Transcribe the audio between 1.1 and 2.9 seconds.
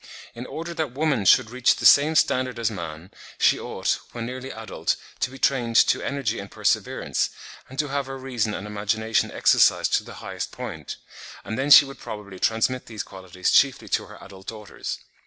should reach the same standard as